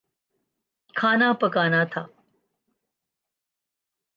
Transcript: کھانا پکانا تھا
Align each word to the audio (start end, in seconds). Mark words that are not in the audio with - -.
کھانا 0.97 1.29
پکانا 1.41 1.81
تھا 1.91 2.03